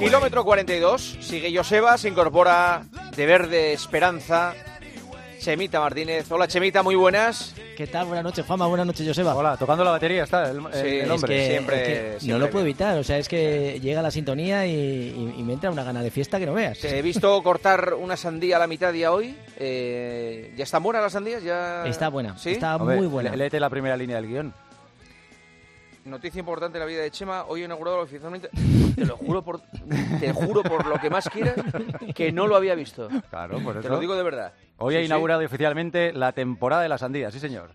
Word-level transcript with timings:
Kilómetro 0.00 0.44
42, 0.44 1.18
sigue 1.20 1.54
Joseba, 1.54 1.98
se 1.98 2.08
incorpora 2.08 2.84
de 3.14 3.26
verde 3.26 3.72
Esperanza. 3.72 4.54
Chemita 5.38 5.80
Martínez. 5.80 6.30
Hola 6.30 6.46
Chemita, 6.48 6.82
muy 6.82 6.94
buenas. 6.96 7.54
¿Qué 7.74 7.86
tal? 7.86 8.06
Buenas 8.06 8.24
noches, 8.24 8.44
Juanma. 8.44 8.66
Buenas 8.66 8.86
noches, 8.86 9.06
Joseba. 9.08 9.34
Hola, 9.34 9.56
tocando 9.56 9.82
la 9.84 9.92
batería 9.92 10.24
está 10.24 10.50
el, 10.50 10.58
el- 10.58 10.62
Sí, 10.74 10.78
el 10.86 11.00
es 11.00 11.10
hombre. 11.10 11.34
que- 11.34 11.46
siempre- 11.50 11.76
es 11.80 11.86
que 12.14 12.20
siempre 12.20 12.28
no 12.32 12.38
lo 12.38 12.50
puedo 12.50 12.64
evitar. 12.66 12.98
O 12.98 13.04
sea, 13.04 13.16
es 13.16 13.26
que 13.26 13.80
llega 13.80 14.02
la 14.02 14.10
sintonía 14.10 14.66
y, 14.66 14.70
y- 14.72 15.34
y 15.38 15.42
me 15.42 15.54
entra 15.54 15.70
una 15.70 15.82
gana 15.82 16.02
de 16.02 16.10
fiesta 16.10 16.38
que 16.38 16.44
no 16.44 16.52
veas. 16.52 16.78
Te 16.78 16.98
he 16.98 17.00
visto 17.00 17.42
cortar 17.42 17.94
una 17.94 18.18
sandía 18.18 18.56
a 18.56 18.58
la 18.58 18.66
mitad 18.66 18.92
día 18.92 19.12
hoy. 19.12 19.34
Eh, 19.58 20.52
¿Ya 20.58 20.64
están 20.64 20.82
buenas 20.82 21.02
las 21.02 21.12
sandías? 21.12 21.42
¿Ya... 21.42 21.86
Está 21.86 22.08
buena, 22.10 22.36
¿Sí? 22.36 22.50
está 22.50 22.76
Hombre, 22.76 22.96
muy 22.96 23.06
buena. 23.06 23.30
lé- 23.30 23.38
Léete 23.38 23.58
la 23.60 23.70
primera 23.70 23.96
línea 23.96 24.16
del 24.16 24.26
guion. 24.28 24.54
Noticia 26.10 26.40
importante 26.40 26.76
en 26.76 26.80
la 26.80 26.86
vida 26.86 27.00
de 27.02 27.10
Chema. 27.10 27.44
Hoy 27.44 27.62
he 27.62 27.64
inaugurado 27.64 28.00
oficialmente. 28.00 28.50
Te 28.96 29.06
lo 29.06 29.16
juro 29.16 29.42
por, 29.42 29.60
te 30.18 30.32
juro 30.32 30.62
por 30.62 30.84
lo 30.86 30.98
que 30.98 31.08
más 31.08 31.28
quieras 31.30 31.54
que 32.14 32.32
no 32.32 32.46
lo 32.48 32.56
había 32.56 32.74
visto. 32.74 33.08
Claro, 33.30 33.56
Te 33.72 33.78
eso. 33.78 33.88
lo 33.88 34.00
digo 34.00 34.14
de 34.16 34.22
verdad. 34.24 34.52
Hoy 34.78 34.94
Sí, 34.94 34.98
ha 34.98 35.00
sí. 35.02 35.06
inaugurado 35.06 35.44
oficialmente 35.44 36.12
la 36.12 36.32
temporada 36.32 36.82
de 36.82 36.88
las 36.88 37.00
sandías, 37.00 37.32
sí 37.32 37.38
señor. 37.40 37.70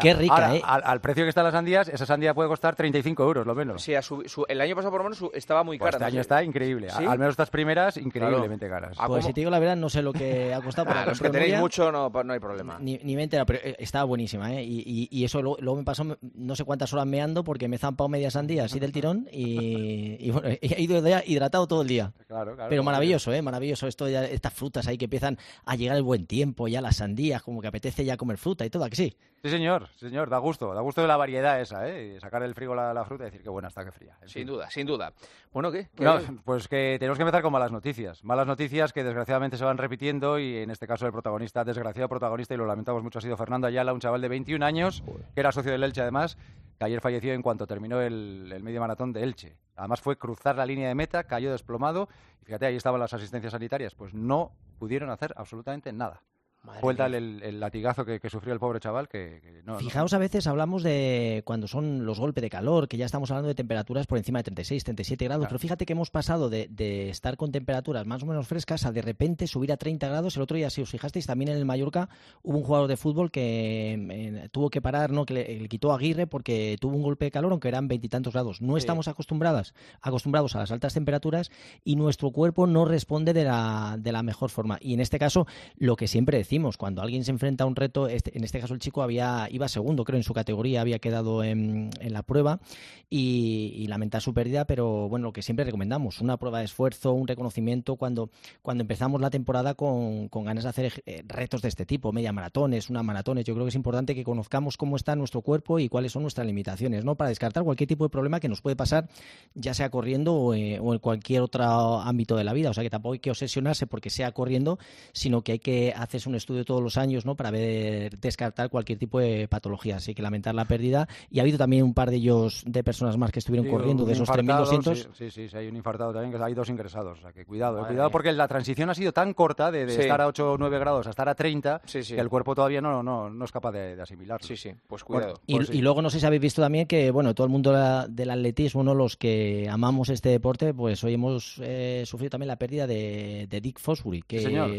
Qué 0.00 0.14
rica, 0.14 0.34
ahora, 0.34 0.56
¿eh? 0.56 0.62
Al, 0.64 0.82
al 0.84 1.00
precio 1.00 1.24
que 1.24 1.28
están 1.28 1.44
las 1.44 1.52
sandías, 1.52 1.88
esa 1.88 2.06
sandía 2.06 2.34
puede 2.34 2.48
costar 2.48 2.74
35 2.76 3.22
euros, 3.22 3.46
lo 3.46 3.54
menos. 3.54 3.82
Sí, 3.82 3.92
su- 4.02 4.44
el 4.48 4.60
año 4.60 4.74
pasado 4.74 4.90
por 4.90 5.00
lo 5.00 5.04
menos 5.04 5.18
su- 5.18 5.30
estaba 5.34 5.62
muy 5.62 5.78
Pues 5.78 5.92
cara. 5.92 6.06
este 6.06 6.12
año 6.14 6.20
está 6.20 6.42
increíble. 6.44 6.88
Al 6.90 7.18
menos 7.18 7.32
estas 7.32 7.50
primeras, 7.50 7.96
increíblemente 7.96 8.68
caras. 8.68 8.96
Ah, 8.98 9.06
Pues 9.06 9.20
¿cómo? 9.22 9.28
si 9.28 9.32
te 9.34 9.40
digo 9.40 9.50
la 9.50 9.58
verdad, 9.58 9.76
no 9.76 9.88
sé 9.88 10.02
lo 10.02 10.12
que 10.12 10.52
ha 10.54 10.60
costado 10.60 10.88
por 10.88 10.96
Ah, 10.96 11.06
los 11.06 11.20
que 11.20 11.30
tenéis 11.30 11.58
mucho 11.58 11.90
no, 11.92 12.08
no 12.10 12.32
hay 12.32 12.40
problema. 12.40 12.78
Ni, 12.80 12.98
ni 13.02 13.14
me 13.14 13.22
he 13.22 13.24
enterado, 13.24 13.46
pero 13.46 13.60
eh, 13.62 13.76
estaba 13.78 14.04
buenísima, 14.04 14.52
¿eh? 14.54 14.62
Y, 14.64 14.82
y- 14.86 15.08
y 15.10 15.24
eso 15.24 15.40
luego, 15.42 15.56
luego 15.60 15.78
me 15.78 15.84
pasó 15.84 16.04
no 16.34 16.56
sé 16.56 16.64
cuántas 16.64 16.92
horas 16.92 17.06
meando 17.06 17.44
porque 17.44 17.68
me 17.68 17.76
he 17.76 17.78
zampado 17.78 18.08
media 18.08 18.30
sandía 18.30 18.64
así 18.64 18.78
del 18.78 18.92
tirón 18.92 19.26
y, 19.32 20.16
y 20.26 20.30
bueno, 20.30 20.48
he 20.60 20.82
ido 20.82 21.06
ya 21.06 21.22
hidratado 21.26 21.66
todo 21.66 21.82
el 21.82 21.88
día. 21.88 22.12
Claro, 22.26 22.54
claro. 22.54 22.68
Pero 22.70 22.82
maravilloso, 22.82 23.32
¿eh? 23.32 23.42
Maravilloso 23.42 23.86
esto 23.86 24.08
ya, 24.08 24.24
estas 24.24 24.52
frutas 24.52 24.86
ahí 24.86 24.98
que 24.98 25.04
empiezan 25.06 25.38
a 25.64 25.76
llegar 25.76 25.96
el 25.96 26.02
buen 26.02 26.26
tiempo, 26.26 26.68
ya 26.68 26.80
las 26.80 26.96
sandías, 26.96 27.42
como 27.42 27.60
que 27.60 27.68
apetece 27.68 28.04
ya 28.04 28.16
comer 28.16 28.38
fruta 28.38 28.64
y 28.64 28.70
todo, 28.70 28.84
¿a 28.84 28.90
que 28.90 28.96
sí? 28.96 29.16
Sí, 29.42 29.50
señor, 29.50 29.71
sí, 29.96 30.08
señor, 30.08 30.28
da 30.30 30.38
gusto. 30.38 30.72
Da 30.74 30.80
gusto 30.80 31.00
de 31.02 31.08
la 31.08 31.16
variedad 31.16 31.60
esa, 31.60 31.88
¿eh? 31.88 32.18
Sacar 32.20 32.42
del 32.42 32.54
frigo 32.54 32.74
la, 32.74 32.92
la 32.94 33.04
fruta 33.04 33.24
y 33.24 33.26
decir 33.26 33.42
que 33.42 33.48
buena 33.50 33.68
está, 33.68 33.84
que 33.84 33.92
fría. 33.92 34.16
En 34.22 34.28
Sin 34.28 34.40
fin. 34.42 34.46
duda, 34.46 34.70
sin 34.70 34.86
duda. 34.86 35.12
Bueno, 35.52 35.70
¿qué? 35.72 35.88
¿Qué- 35.94 36.04
No, 36.04 36.18
pues 36.44 36.68
que 36.68 36.96
tenemos 36.98 37.18
que 37.18 37.22
empezar 37.22 37.42
con 37.42 37.52
malas 37.52 37.72
noticias. 37.72 38.22
Malas 38.24 38.46
noticias 38.46 38.92
que 38.92 39.02
desgraciadamente 39.04 39.56
se 39.56 39.64
van 39.64 39.78
repitiendo 39.78 40.38
y 40.38 40.58
en 40.58 40.70
este 40.70 40.86
caso 40.86 41.06
el 41.06 41.12
protagonista, 41.12 41.64
desgraciado 41.64 42.08
protagonista, 42.08 42.54
y 42.54 42.56
lo 42.56 42.66
lamentamos 42.66 43.02
mucho, 43.02 43.18
ha 43.18 43.22
sido 43.22 43.36
Fernando 43.36 43.66
Ayala, 43.66 43.92
un 43.92 44.00
chaval 44.00 44.20
de 44.20 44.28
21 44.28 44.62
años, 44.64 45.02
que 45.34 45.40
era 45.40 45.52
socio 45.52 45.72
del 45.72 45.82
Elche 45.84 46.02
además, 46.02 46.36
que 46.78 46.84
ayer 46.84 47.00
falleció 47.00 47.32
en 47.32 47.42
cuanto 47.42 47.66
terminó 47.66 48.00
el, 48.00 48.50
el 48.52 48.62
medio 48.62 48.80
maratón 48.80 49.12
de 49.12 49.22
Elche. 49.22 49.56
Además 49.76 50.00
fue 50.00 50.16
cruzar 50.16 50.56
la 50.56 50.66
línea 50.66 50.88
de 50.88 50.94
meta, 50.94 51.24
cayó 51.24 51.50
desplomado 51.52 52.08
y 52.40 52.44
fíjate, 52.44 52.66
ahí 52.66 52.76
estaban 52.76 53.00
las 53.00 53.12
asistencias 53.14 53.52
sanitarias, 53.52 53.94
pues 53.94 54.12
no 54.14 54.52
pudieron 54.78 55.10
hacer 55.10 55.32
absolutamente 55.36 55.92
nada. 55.92 56.22
Madre 56.64 56.80
Fue 56.80 56.94
tal 56.94 57.10
mía. 57.10 57.18
el, 57.18 57.42
el 57.42 57.60
latigazo 57.60 58.04
que, 58.04 58.20
que 58.20 58.30
sufrió 58.30 58.52
el 58.54 58.60
pobre 58.60 58.78
chaval 58.78 59.08
que, 59.08 59.40
que 59.42 59.62
no, 59.64 59.72
no- 59.74 59.78
Fijaos, 59.80 60.12
a 60.12 60.18
veces 60.18 60.46
hablamos 60.46 60.84
de 60.84 61.42
cuando 61.44 61.66
son 61.66 62.06
los 62.06 62.20
golpes 62.20 62.40
de 62.42 62.50
calor, 62.50 62.86
que 62.86 62.96
ya 62.96 63.04
estamos 63.06 63.30
hablando 63.32 63.48
de 63.48 63.56
temperaturas 63.56 64.06
por 64.06 64.16
encima 64.18 64.38
de 64.38 64.44
36, 64.44 64.84
37 64.84 65.24
grados, 65.24 65.40
Claro. 65.42 65.48
pero 65.50 65.58
fíjate 65.58 65.84
que 65.86 65.92
hemos 65.94 66.10
pasado 66.10 66.48
de, 66.50 66.68
de 66.70 67.10
estar 67.10 67.36
con 67.36 67.50
temperaturas 67.50 68.06
más 68.06 68.22
o 68.22 68.26
menos 68.26 68.46
frescas 68.46 68.86
a 68.86 68.92
de 68.92 69.02
repente 69.02 69.48
subir 69.48 69.72
a 69.72 69.76
30 69.76 70.06
grados. 70.08 70.36
El 70.36 70.42
otro 70.42 70.56
día, 70.56 70.70
si 70.70 70.82
os 70.82 70.88
fijasteis, 70.90 71.26
también 71.26 71.48
en 71.50 71.56
el 71.56 71.64
Mallorca 71.64 72.08
hubo 72.44 72.58
un 72.58 72.62
jugador 72.64 72.86
de 72.86 72.96
fútbol 72.96 73.32
que 73.32 73.94
eh, 73.94 74.48
tuvo 74.52 74.70
que 74.70 74.80
parar, 74.80 75.10
¿no? 75.10 75.26
que 75.26 75.34
le, 75.34 75.58
le 75.62 75.68
quitó 75.68 75.90
a 75.90 75.96
Aguirre 75.96 76.28
porque 76.28 76.76
tuvo 76.80 76.94
un 76.94 77.02
golpe 77.02 77.24
de 77.24 77.30
calor, 77.32 77.50
aunque 77.50 77.66
eran 77.68 77.88
veintitantos 77.88 78.34
grados. 78.34 78.60
No 78.62 78.74
Sí. 78.74 78.78
estamos 78.78 79.08
acostumbradas, 79.08 79.74
acostumbrados 80.00 80.54
a 80.54 80.60
las 80.60 80.70
altas 80.70 80.94
temperaturas 80.94 81.50
y 81.82 81.96
nuestro 81.96 82.30
cuerpo 82.30 82.68
no 82.68 82.84
responde 82.84 83.32
de 83.32 83.42
la, 83.44 83.96
de 83.98 84.12
la 84.12 84.22
mejor 84.22 84.50
forma. 84.50 84.78
Y 84.80 84.94
en 84.94 85.00
este 85.00 85.18
caso, 85.18 85.46
lo 85.76 85.96
que 85.96 86.06
siempre 86.06 86.38
decimos, 86.38 86.51
cuando 86.76 87.00
alguien 87.00 87.24
se 87.24 87.30
enfrenta 87.30 87.64
a 87.64 87.66
un 87.66 87.76
reto, 87.76 88.08
este- 88.08 88.36
en 88.36 88.44
este 88.44 88.60
caso 88.60 88.74
el 88.74 88.80
chico 88.80 89.02
había 89.02 89.48
iba 89.50 89.68
segundo, 89.68 90.04
creo, 90.04 90.18
en 90.18 90.22
su 90.22 90.34
categoría, 90.34 90.82
había 90.82 90.98
quedado 90.98 91.42
en, 91.42 91.90
la 92.00 92.22
prueba 92.22 92.60
y, 93.08 93.72
y 93.76 93.86
lamentar 93.86 94.20
su 94.20 94.34
pérdida, 94.34 94.66
pero 94.66 95.08
bueno, 95.08 95.28
lo 95.28 95.32
que 95.32 95.40
siempre 95.42 95.64
recomendamos, 95.64 96.20
una 96.20 96.36
prueba 96.36 96.58
de 96.58 96.66
esfuerzo, 96.66 97.12
un 97.12 97.26
reconocimiento 97.26 97.96
cuando, 97.96 98.30
cuando 98.60 98.82
empezamos 98.82 99.20
la 99.20 99.30
temporada 99.30 99.74
con, 99.74 100.28
con 100.28 100.44
ganas 100.44 100.64
de 100.64 100.70
hacer 100.70 101.02
eh, 101.06 101.22
retos 101.26 101.62
de 101.62 101.68
este 101.68 101.86
tipo, 101.86 102.12
media 102.12 102.32
maratones, 102.32 102.90
una 102.90 103.02
maratones. 103.02 103.44
Yo 103.44 103.54
creo 103.54 103.64
que 103.64 103.70
es 103.70 103.74
importante 103.74 104.14
que 104.14 104.24
conozcamos 104.24 104.76
cómo 104.76 104.96
está 104.96 105.16
nuestro 105.16 105.40
cuerpo 105.40 105.78
y 105.78 105.88
cuáles 105.88 106.12
son 106.12 106.22
nuestras 106.22 106.46
limitaciones, 106.46 107.04
¿no? 107.04 107.16
Para 107.16 107.30
descartar 107.30 107.64
cualquier 107.64 107.88
tipo 107.88 108.04
de 108.04 108.10
problema 108.10 108.40
que 108.40 108.48
nos 108.48 108.60
puede 108.60 108.76
pasar, 108.76 109.08
ya 109.54 109.72
sea 109.72 109.90
corriendo 109.90 110.34
o, 110.34 110.54
eh, 110.54 110.74
en 110.74 110.98
cualquier 110.98 111.42
otro 111.42 111.62
ámbito 112.00 112.36
de 112.36 112.44
la 112.44 112.52
vida. 112.52 112.70
O 112.70 112.74
sea 112.74 112.82
que 112.82 112.90
tampoco 112.90 113.14
hay 113.14 113.18
que 113.20 113.30
obsesionarse 113.30 113.86
porque 113.86 114.10
sea 114.10 114.32
corriendo, 114.32 114.78
sino 115.12 115.42
que 115.42 115.52
hay 115.52 115.58
que 115.58 115.94
hacerse 115.96 116.28
un 116.28 116.34
estudio 116.42 116.64
todos 116.64 116.82
los 116.82 116.96
años, 116.96 117.24
¿no? 117.26 117.34
Para 117.34 117.50
ver, 117.50 118.18
descartar 118.18 118.68
cualquier 118.70 118.98
tipo 118.98 119.18
de 119.18 119.48
patología. 119.48 119.96
Así 119.96 120.14
que 120.14 120.22
lamentar 120.22 120.54
la 120.54 120.64
pérdida. 120.64 121.08
Y 121.30 121.38
ha 121.38 121.42
habido 121.42 121.58
también 121.58 121.82
un 121.84 121.94
par 121.94 122.10
de 122.10 122.16
ellos, 122.16 122.62
de 122.66 122.84
personas 122.84 123.16
más 123.16 123.30
que 123.32 123.38
estuvieron 123.38 123.66
Sí, 123.66 123.72
corriendo, 123.72 124.04
de 124.04 124.12
esos 124.12 124.28
infartado, 124.28 124.64
3.200. 124.66 124.94
Sí, 124.96 125.06
sí, 125.14 125.30
sí, 125.30 125.48
sí, 125.48 125.56
hay 125.56 125.68
un 125.68 125.76
infartado 125.76 126.12
también, 126.12 126.32
que 126.36 126.42
hay 126.44 126.54
dos 126.54 126.68
ingresados. 126.68 127.18
O 127.18 127.22
sea, 127.22 127.32
que 127.32 127.44
cuidado, 127.44 127.78
eh, 127.78 127.80
Madre 127.82 127.94
cuidado, 127.94 128.08
mía. 128.08 128.12
porque 128.12 128.32
la 128.32 128.48
transición 128.48 128.90
ha 128.90 128.94
sido 128.94 129.12
tan 129.12 129.34
corta 129.34 129.70
de, 129.70 129.86
de 129.86 129.92
Sí. 129.94 130.00
estar 130.02 130.20
a 130.20 130.26
8 130.26 130.52
o 130.52 130.58
9 130.58 130.78
grados 130.78 131.06
a 131.06 131.10
estar 131.10 131.28
a 131.28 131.34
30 131.34 131.80
Sí, 131.84 132.02
sí. 132.02 132.14
que 132.14 132.20
el 132.20 132.28
cuerpo 132.28 132.54
todavía 132.54 132.80
no, 132.80 133.02
no, 133.02 133.30
no 133.30 133.44
es 133.44 133.52
capaz 133.52 133.72
de, 133.72 133.96
de 133.96 134.02
asimilarlo. 134.02 134.46
Sí, 134.46 134.56
sí, 134.56 134.72
pues 134.86 135.04
cuidado. 135.04 135.40
Y, 135.46 135.56
Pues 135.56 135.68
sí. 135.68 135.78
y 135.78 135.80
luego 135.82 136.02
no 136.02 136.10
sé 136.10 136.18
si 136.20 136.26
habéis 136.26 136.42
visto 136.42 136.60
también 136.62 136.86
que, 136.86 137.10
bueno, 137.10 137.34
todo 137.34 137.46
el 137.46 137.50
mundo 137.52 137.72
la- 137.72 138.06
del 138.08 138.30
atletismo, 138.30 138.82
¿no? 138.82 138.94
los 138.94 139.16
que 139.16 139.68
amamos 139.70 140.08
este 140.08 140.28
deporte, 140.30 140.74
pues 140.74 141.02
hoy 141.04 141.14
hemos 141.14 141.60
eh, 141.62 142.02
sufrido 142.06 142.30
también 142.30 142.48
la 142.48 142.56
pérdida 142.56 142.86
de, 142.86 143.46
de 143.48 143.60
Dick 143.60 143.78
Fosbury, 143.78 144.22
que, 144.22 144.38
Sí, 144.38 144.44
señor. 144.46 144.70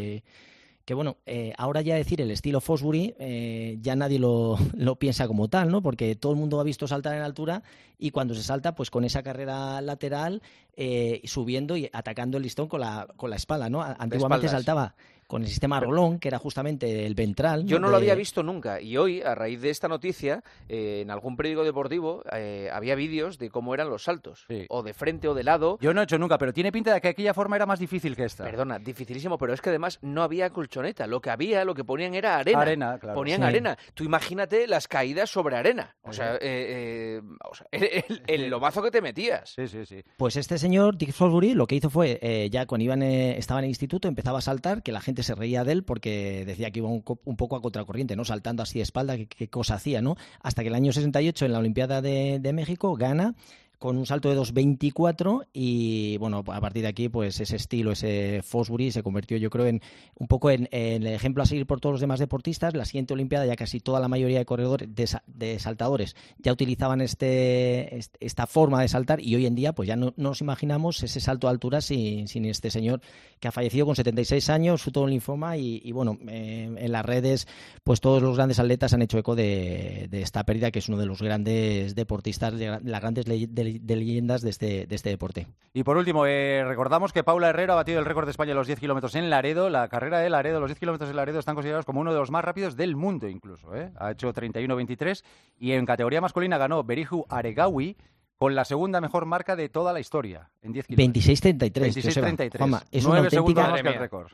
Que 0.84 0.94
bueno, 0.94 1.16
eh, 1.24 1.52
ahora 1.56 1.80
ya 1.80 1.94
decir 1.94 2.20
el 2.20 2.30
estilo 2.30 2.60
Fosbury 2.60 3.14
eh, 3.18 3.78
ya 3.80 3.96
nadie 3.96 4.18
lo, 4.18 4.58
lo 4.74 4.96
piensa 4.96 5.26
como 5.26 5.48
tal, 5.48 5.70
¿no? 5.70 5.82
Porque 5.82 6.14
todo 6.14 6.32
el 6.32 6.38
mundo 6.38 6.60
ha 6.60 6.64
visto 6.64 6.86
saltar 6.86 7.14
en 7.14 7.22
altura 7.22 7.62
y 7.98 8.10
cuando 8.10 8.34
se 8.34 8.42
salta, 8.42 8.74
pues 8.74 8.90
con 8.90 9.04
esa 9.04 9.22
carrera 9.22 9.80
lateral, 9.80 10.42
eh, 10.76 11.22
subiendo 11.24 11.76
y 11.76 11.88
atacando 11.92 12.36
el 12.36 12.42
listón 12.42 12.68
con 12.68 12.80
la, 12.80 13.06
con 13.16 13.30
la 13.30 13.36
espalda, 13.36 13.70
¿no? 13.70 13.82
Antiguamente 13.82 14.48
saltaba 14.48 14.94
con 15.26 15.42
el 15.42 15.48
sistema 15.48 15.80
Rolón, 15.80 16.18
que 16.18 16.28
era 16.28 16.38
justamente 16.38 17.06
el 17.06 17.14
ventral. 17.14 17.64
Yo 17.64 17.78
no 17.78 17.88
lo 17.88 17.92
De- 17.98 18.04
había 18.04 18.14
visto 18.14 18.42
nunca 18.42 18.80
y 18.80 18.96
hoy, 18.96 19.22
a 19.22 19.34
raíz 19.34 19.60
de 19.60 19.70
esta 19.70 19.88
noticia, 19.88 20.42
eh, 20.68 21.00
en 21.02 21.10
algún 21.10 21.36
periódico 21.36 21.64
deportivo 21.64 22.22
eh, 22.32 22.68
había 22.72 22.94
vídeos 22.94 23.38
de 23.38 23.50
cómo 23.50 23.74
eran 23.74 23.88
los 23.90 24.04
saltos, 24.04 24.44
Sí. 24.48 24.66
o 24.68 24.82
de 24.82 24.94
frente 24.94 25.28
o 25.28 25.34
de 25.34 25.44
lado. 25.44 25.78
Yo 25.80 25.92
no 25.94 26.00
he 26.00 26.04
hecho 26.04 26.18
nunca, 26.18 26.38
pero 26.38 26.52
tiene 26.52 26.70
pinta 26.72 26.92
de 26.94 27.00
que 27.00 27.08
aquella 27.08 27.34
forma 27.34 27.56
era 27.56 27.66
más 27.66 27.78
difícil 27.78 28.16
que 28.16 28.24
esta. 28.24 28.44
Perdona, 28.44 28.78
dificilísimo, 28.78 29.38
pero 29.38 29.52
es 29.54 29.60
que 29.60 29.70
además 29.70 29.98
no 30.02 30.22
había 30.22 30.50
colchoneta. 30.50 31.06
Lo 31.06 31.20
que 31.20 31.30
había, 31.30 31.64
lo 31.64 31.74
que 31.74 31.84
ponían 31.84 32.14
era 32.14 32.36
arena. 32.36 32.60
Arena, 32.60 32.98
claro. 32.98 33.14
Ponían 33.16 33.40
Sí. 33.40 33.46
arena. 33.46 33.78
Tú 33.94 34.04
imagínate 34.04 34.66
las 34.66 34.88
caídas 34.88 35.30
sobre 35.30 35.56
arena. 35.56 35.94
O 36.02 36.12
Sí. 36.12 36.18
sea, 36.18 36.34
eh, 36.36 36.38
eh, 36.42 37.22
o 37.50 37.54
sea, 37.54 37.66
el, 37.72 38.22
el 38.26 38.46
lomazo 38.50 38.82
que 38.82 38.90
te 38.90 39.00
metías. 39.02 39.50
Sí, 39.56 39.66
sí, 39.68 39.84
sí. 39.86 40.02
Pues 40.16 40.36
este 40.36 40.58
señor, 40.58 40.96
Dick 40.96 41.12
Fosbury, 41.12 41.54
lo 41.54 41.66
que 41.66 41.74
hizo 41.76 41.90
fue, 41.90 42.18
eh, 42.22 42.48
ya 42.50 42.66
cuando 42.66 42.84
iban, 42.84 43.02
eh, 43.02 43.36
estaba 43.38 43.60
en 43.60 43.64
el 43.64 43.70
instituto, 43.70 44.08
empezaba 44.08 44.38
a 44.38 44.42
saltar, 44.42 44.82
que 44.82 44.92
la 44.92 45.00
gente 45.00 45.13
se 45.22 45.34
reía 45.34 45.64
de 45.64 45.72
él 45.72 45.84
porque 45.84 46.44
decía 46.46 46.70
que 46.70 46.80
iba 46.80 46.88
un, 46.88 47.04
un 47.24 47.36
poco 47.36 47.56
a 47.56 47.62
contracorriente, 47.62 48.16
¿no? 48.16 48.24
Saltando 48.24 48.62
así 48.62 48.78
de 48.78 48.82
espalda, 48.82 49.16
qué, 49.16 49.26
qué 49.26 49.48
cosa 49.48 49.74
hacía, 49.74 50.02
¿no? 50.02 50.16
Hasta 50.40 50.62
que 50.62 50.68
el 50.68 50.74
año 50.74 50.92
68, 50.92 51.46
en 51.46 51.52
la 51.52 51.58
Olimpiada 51.58 52.02
de 52.02 52.52
México, 52.52 52.94
gana 52.94 53.34
con 53.78 53.96
un 53.96 54.06
salto 54.06 54.30
de 54.30 54.36
2.24 54.40 55.46
y, 55.52 56.16
bueno, 56.18 56.38
a 56.46 56.60
partir 56.60 56.82
de 56.82 56.88
aquí, 56.88 57.08
pues 57.08 57.40
ese 57.40 57.56
estilo, 57.56 57.92
ese 57.92 58.40
Fosbury 58.42 58.90
se 58.92 59.02
convirtió, 59.02 59.36
yo 59.36 59.50
creo, 59.50 59.66
en 59.66 59.80
un 60.18 60.26
poco 60.26 60.50
en, 60.50 60.68
en 60.72 61.02
el 61.06 61.12
ejemplo 61.14 61.42
a 61.42 61.46
seguir 61.46 61.66
por 61.66 61.80
todos 61.80 61.94
los 61.94 62.00
demás 62.00 62.18
deportistas. 62.20 62.74
La 62.74 62.84
siguiente 62.84 63.14
Olimpiada 63.14 63.46
ya 63.46 63.56
casi 63.56 63.80
toda 63.80 64.00
la 64.00 64.08
mayoría 64.08 64.38
de 64.38 64.44
corredores, 64.44 64.88
de, 64.94 65.08
de 65.26 65.58
saltadores, 65.58 66.16
ya 66.38 66.52
utilizaban 66.52 67.00
este, 67.00 67.96
est- 67.96 68.16
esta 68.20 68.46
forma 68.46 68.80
de 68.80 68.88
saltar 68.88 69.20
y 69.20 69.34
hoy 69.34 69.46
en 69.46 69.54
día 69.54 69.72
pues 69.74 69.86
ya 69.88 69.96
no, 69.96 70.14
no 70.16 70.30
nos 70.30 70.40
imaginamos 70.40 71.02
ese 71.02 71.20
salto 71.20 71.46
a 71.48 71.50
altura 71.50 71.80
sin, 71.80 72.26
sin 72.28 72.44
este 72.46 72.70
señor 72.70 73.00
que 73.40 73.48
ha 73.48 73.52
fallecido 73.52 73.86
con 73.86 73.96
76 73.96 74.48
años, 74.50 74.84
de 74.84 75.00
un 75.00 75.10
linfoma 75.10 75.56
y, 75.56 75.80
y, 75.84 75.92
bueno, 75.92 76.18
eh, 76.28 76.70
en 76.76 76.92
las 76.92 77.04
redes 77.04 77.46
pues 77.82 78.00
todos 78.00 78.22
los 78.22 78.36
grandes 78.36 78.58
atletas 78.58 78.92
han 78.94 79.02
hecho 79.02 79.18
eco 79.18 79.34
de, 79.34 80.06
de 80.10 80.22
esta 80.22 80.44
pérdida 80.44 80.70
que 80.70 80.78
es 80.78 80.88
uno 80.88 80.98
de 80.98 81.06
los 81.06 81.20
grandes 81.20 81.94
deportistas, 81.94 82.56
de, 82.58 82.78
las 82.82 83.00
grandes 83.00 83.26
ley- 83.28 83.46
de- 83.64 83.96
leyendas 83.96 84.42
de 84.42 84.50
este, 84.50 84.86
de 84.86 84.94
este 84.94 85.10
deporte. 85.10 85.46
Y 85.72 85.82
por 85.82 85.96
último, 85.96 86.26
eh, 86.26 86.64
recordamos 86.66 87.12
que 87.12 87.24
Paula 87.24 87.48
Herrero 87.50 87.72
ha 87.72 87.76
batido 87.76 87.98
el 87.98 88.04
récord 88.04 88.24
de 88.26 88.30
España 88.30 88.52
en 88.52 88.56
los 88.58 88.66
10 88.66 88.78
kilómetros 88.78 89.14
en 89.14 89.30
Laredo. 89.30 89.70
La 89.70 89.88
carrera 89.88 90.18
de 90.20 90.30
Laredo, 90.30 90.60
los 90.60 90.68
10 90.70 90.78
kilómetros 90.78 91.10
en 91.10 91.16
Laredo 91.16 91.38
están 91.38 91.54
considerados 91.54 91.84
como 91.86 92.00
uno 92.00 92.12
de 92.12 92.18
los 92.18 92.30
más 92.30 92.44
rápidos 92.44 92.76
del 92.76 92.96
mundo 92.96 93.28
incluso. 93.28 93.74
¿eh? 93.74 93.90
Ha 93.96 94.12
hecho 94.12 94.32
31-23 94.32 95.24
y 95.58 95.72
en 95.72 95.86
categoría 95.86 96.20
masculina 96.20 96.58
ganó 96.58 96.82
Beriju 96.84 97.26
Aregawi 97.28 97.96
con 98.36 98.54
la 98.54 98.64
segunda 98.64 99.00
mejor 99.00 99.26
marca 99.26 99.56
de 99.56 99.68
toda 99.68 99.92
la 99.92 100.00
historia. 100.00 100.50
En 100.64 100.72
10 100.72 100.86
kilómetros. 100.86 101.24
26.33. 101.26 101.70
26.33. 101.94 102.58
Juanma, 102.58 102.82
es 102.90 103.04
9 103.04 103.20
una 103.20 103.28
auténtica 103.28 103.62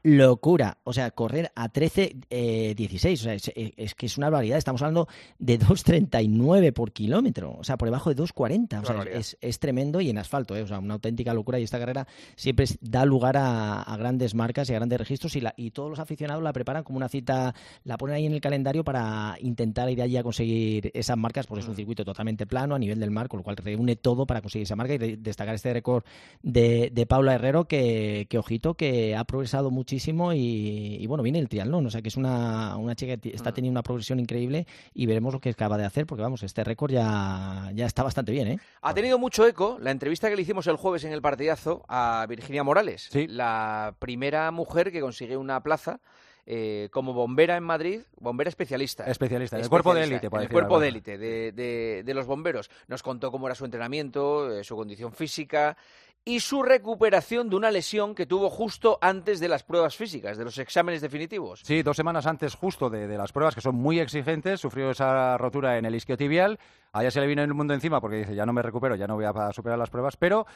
locura. 0.02 0.78
O 0.84 0.92
sea, 0.92 1.10
correr 1.10 1.52
a 1.54 1.68
13.16. 1.72 3.12
o 3.12 3.16
sea, 3.16 3.34
es, 3.34 3.50
es 3.54 3.94
que 3.94 4.06
es 4.06 4.16
una 4.18 4.30
barbaridad. 4.30 4.58
Estamos 4.58 4.80
hablando 4.82 5.08
de 5.38 5.58
2.39 5.58 6.72
por 6.72 6.92
kilómetro. 6.92 7.56
O 7.58 7.64
sea, 7.64 7.76
por 7.76 7.86
debajo 7.88 8.12
de 8.14 8.22
2.40. 8.22 8.82
O 8.82 8.86
sea, 8.86 8.96
es, 9.18 9.36
es 9.40 9.58
tremendo 9.58 10.00
y 10.00 10.10
en 10.10 10.18
asfalto. 10.18 10.56
¿eh? 10.56 10.62
O 10.62 10.66
sea, 10.66 10.78
una 10.78 10.94
auténtica 10.94 11.34
locura. 11.34 11.58
Y 11.58 11.64
esta 11.64 11.78
carrera 11.78 12.06
siempre 12.36 12.66
da 12.80 13.04
lugar 13.04 13.36
a, 13.36 13.82
a 13.82 13.96
grandes 13.96 14.34
marcas 14.34 14.68
y 14.70 14.72
a 14.72 14.76
grandes 14.76 14.98
registros. 14.98 15.34
Y, 15.36 15.40
la- 15.40 15.54
y 15.56 15.70
todos 15.70 15.90
los 15.90 15.98
aficionados 15.98 16.42
la 16.42 16.52
preparan 16.52 16.84
como 16.84 16.96
una 16.96 17.08
cita, 17.08 17.54
la 17.84 17.96
ponen 17.98 18.16
ahí 18.16 18.26
en 18.26 18.32
el 18.34 18.40
calendario 18.40 18.84
para 18.84 19.36
intentar 19.40 19.90
ir 19.90 20.02
allí 20.02 20.16
a 20.16 20.22
conseguir 20.22 20.90
esas 20.94 21.16
marcas. 21.16 21.46
Pues 21.46 21.64
es 21.64 21.68
un 21.68 21.76
circuito 21.76 22.04
totalmente 22.04 22.46
plano 22.46 22.74
a 22.74 22.78
nivel 22.78 23.00
del 23.00 23.10
mar, 23.10 23.28
con 23.28 23.38
lo 23.38 23.44
cual 23.44 23.56
reúne 23.56 23.96
todo 23.96 24.26
para 24.26 24.40
conseguir 24.40 24.64
esa 24.64 24.76
marca 24.76 24.94
y 24.94 24.98
de- 24.98 25.16
destacar 25.16 25.54
este 25.54 25.72
récord 25.72 26.04
de, 26.42 26.90
de 26.92 27.06
Paula 27.06 27.34
Herrero 27.34 27.64
que, 27.66 28.26
que, 28.30 28.38
ojito, 28.38 28.74
que 28.74 29.14
ha 29.16 29.24
progresado 29.24 29.70
muchísimo 29.70 30.32
y, 30.32 30.96
y, 31.00 31.06
bueno, 31.06 31.22
viene 31.22 31.38
el 31.38 31.48
triatlón, 31.48 31.86
o 31.86 31.90
sea 31.90 32.02
que 32.02 32.08
es 32.08 32.16
una, 32.16 32.76
una 32.76 32.94
chica 32.94 33.16
que 33.16 33.30
está 33.30 33.52
teniendo 33.52 33.78
una 33.78 33.82
progresión 33.82 34.20
increíble 34.20 34.66
y 34.94 35.06
veremos 35.06 35.32
lo 35.34 35.40
que 35.40 35.50
acaba 35.50 35.76
de 35.78 35.84
hacer 35.84 36.06
porque 36.06 36.22
vamos, 36.22 36.42
este 36.42 36.64
récord 36.64 36.90
ya, 36.92 37.70
ya 37.74 37.86
está 37.86 38.02
bastante 38.02 38.32
bien, 38.32 38.48
¿eh? 38.48 38.58
Ha 38.82 38.94
tenido 38.94 39.18
mucho 39.18 39.46
eco 39.46 39.78
la 39.80 39.90
entrevista 39.90 40.28
que 40.30 40.36
le 40.36 40.42
hicimos 40.42 40.66
el 40.66 40.76
jueves 40.76 41.04
en 41.04 41.12
el 41.12 41.22
partidazo 41.22 41.84
a 41.88 42.26
Virginia 42.28 42.64
Morales, 42.64 43.08
Sí. 43.10 43.26
la 43.26 43.94
primera 43.98 44.50
mujer 44.50 44.90
que 44.92 45.00
consigue 45.00 45.36
una 45.36 45.62
plaza 45.62 46.00
eh, 46.46 46.88
como 46.90 47.12
bombera 47.12 47.56
en 47.56 47.62
Madrid, 47.62 48.00
bombera 48.18 48.48
especialista. 48.48 49.04
Especialista, 49.04 49.56
en 49.56 49.62
el 49.62 49.68
cuerpo 49.68 49.94
de 49.94 50.02
élite, 50.04 50.28
el 50.32 50.48
cuerpo 50.48 50.80
de 50.80 50.88
élite 50.88 51.18
de, 51.18 51.52
de- 51.52 52.02
de 52.04 52.14
los 52.14 52.26
bomberos. 52.26 52.70
Nos 52.88 53.02
contó 53.04 53.30
cómo 53.30 53.46
era 53.46 53.54
su 53.54 53.64
entrenamiento, 53.66 54.50
eh, 54.58 54.64
su 54.64 54.74
condición 54.74 55.12
física 55.12 55.76
y 56.24 56.40
su 56.40 56.62
recuperación 56.62 57.48
de 57.48 57.56
una 57.56 57.70
lesión 57.70 58.14
que 58.14 58.26
tuvo 58.26 58.50
justo 58.50 58.98
antes 59.00 59.40
de 59.40 59.48
las 59.48 59.62
pruebas 59.62 59.96
físicas, 59.96 60.36
de 60.36 60.44
los 60.44 60.58
exámenes 60.58 61.00
definitivos. 61.00 61.60
Sí, 61.64 61.82
dos 61.82 61.96
semanas 61.96 62.26
antes 62.26 62.54
justo 62.54 62.90
de, 62.90 63.08
las 63.16 63.32
pruebas, 63.32 63.54
que 63.54 63.60
son 63.60 63.74
muy 63.74 64.00
exigentes, 64.00 64.60
sufrió 64.60 64.90
esa 64.90 65.38
rotura 65.38 65.78
en 65.78 65.86
el 65.86 65.94
isquiotibial. 65.94 66.58
Allá 66.92 67.10
se 67.10 67.20
le 67.20 67.26
vino 67.26 67.42
el 67.42 67.54
mundo 67.54 67.74
encima 67.74 68.00
porque 68.00 68.16
dice, 68.18 68.34
ya 68.34 68.44
no 68.44 68.52
me 68.52 68.62
recupero, 68.62 68.96
ya 68.96 69.06
no 69.06 69.14
voy 69.14 69.24
a 69.24 69.52
superar 69.52 69.78
las 69.78 69.90
pruebas. 69.90 70.16
Pero, 70.16 70.46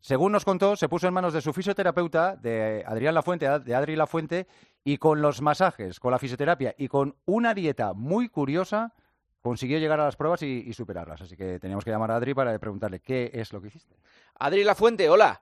según 0.00 0.32
nos 0.32 0.44
contó, 0.44 0.76
se 0.76 0.88
puso 0.88 1.06
en 1.06 1.14
manos 1.14 1.32
de 1.32 1.42
su 1.42 1.52
fisioterapeuta, 1.52 2.36
de 2.36 2.84
Adrián 2.86 3.14
Lafuente, 3.14 3.46
de 3.60 3.74
Adri 3.74 3.94
Lafuente, 3.94 4.46
y 4.82 4.98
con 4.98 5.22
los 5.22 5.42
masajes, 5.42 6.00
con 6.00 6.12
la 6.12 6.18
fisioterapia 6.18 6.74
y 6.76 6.88
con 6.88 7.16
una 7.24 7.54
dieta 7.54 7.92
muy 7.92 8.28
curiosa, 8.28 8.94
consiguió 9.42 9.78
llegar 9.78 10.00
a 10.00 10.04
las 10.04 10.16
pruebas 10.16 10.42
y, 10.42 10.64
y 10.66 10.72
superarlas. 10.72 11.20
Así 11.22 11.36
que 11.36 11.58
teníamos 11.58 11.84
que 11.84 11.90
llamar 11.90 12.10
a 12.10 12.16
Adri 12.16 12.34
para 12.34 12.58
preguntarle 12.58 13.00
qué 13.00 13.30
es 13.32 13.52
lo 13.52 13.60
que 13.60 13.68
hiciste. 13.68 13.94
Adri 14.38 14.64
Lafuente, 14.64 15.08
hola. 15.08 15.40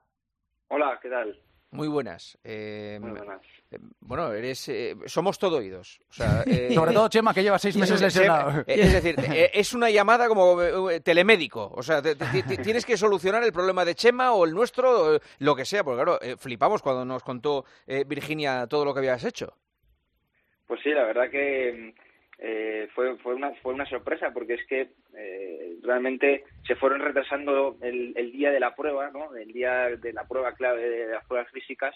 Hola, 0.68 0.98
¿qué 1.02 1.08
tal? 1.08 1.40
Muy 1.72 1.88
buenas. 1.88 2.38
Eh, 2.44 2.98
Muy 3.02 3.10
buenas. 3.10 3.42
eh, 3.70 3.78
bueno, 4.00 4.32
eres, 4.32 4.68
eh, 4.68 4.96
somos 5.06 5.38
todo 5.38 5.58
oídos. 5.58 6.00
O 6.08 6.12
sea, 6.12 6.42
eh, 6.46 6.72
Sobre 6.72 6.92
todo 6.92 7.08
Chema, 7.08 7.34
que 7.34 7.42
lleva 7.42 7.58
seis 7.58 7.76
meses 7.76 7.98
se- 7.98 8.10
se- 8.10 8.20
lesionado. 8.20 8.60
eh, 8.60 8.64
es 8.68 8.92
decir, 8.92 9.16
es 9.52 9.72
una 9.74 9.90
llamada 9.90 10.28
como 10.28 10.56
telemédico. 11.02 11.70
O 11.74 11.82
sea, 11.82 12.00
te- 12.00 12.14
te- 12.14 12.42
te- 12.44 12.58
tienes 12.58 12.86
que 12.86 12.96
solucionar 12.96 13.42
el 13.42 13.52
problema 13.52 13.84
de 13.84 13.94
Chema 13.96 14.32
o 14.32 14.44
el 14.44 14.52
nuestro, 14.52 15.16
o 15.16 15.20
lo 15.40 15.56
que 15.56 15.64
sea. 15.64 15.82
Porque 15.84 15.96
claro, 16.02 16.22
eh, 16.22 16.36
flipamos 16.38 16.80
cuando 16.82 17.04
nos 17.04 17.22
contó 17.24 17.64
eh, 17.86 18.04
Virginia 18.06 18.66
todo 18.68 18.84
lo 18.84 18.94
que 18.94 19.00
habías 19.00 19.24
hecho. 19.24 19.52
Pues 20.66 20.80
sí, 20.82 20.90
la 20.90 21.04
verdad 21.04 21.28
que 21.30 21.94
eh, 22.38 22.88
fue, 22.94 23.16
fue, 23.18 23.34
una, 23.34 23.52
fue 23.62 23.72
una 23.72 23.86
sorpresa 23.86 24.30
porque 24.32 24.54
es 24.54 24.66
que 24.66 24.90
eh, 25.16 25.76
realmente 25.82 26.44
se 26.66 26.76
fueron 26.76 27.00
retrasando 27.00 27.78
el, 27.80 28.12
día 28.32 28.50
de 28.50 28.60
la 28.60 28.74
prueba, 28.74 29.10
¿no? 29.10 29.34
El 29.34 29.52
día 29.52 29.88
de 29.96 30.12
la 30.12 30.28
prueba 30.28 30.52
clave 30.52 30.86
de 30.86 31.06
las 31.06 31.24
pruebas 31.24 31.50
físicas. 31.50 31.94